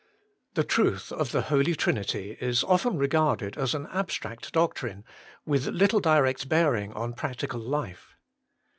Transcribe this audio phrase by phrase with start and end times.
[0.55, 5.03] The truth of the Holy Trinity is often regarded as an abstract doctrine,
[5.45, 8.15] with little direct bearing on practical life.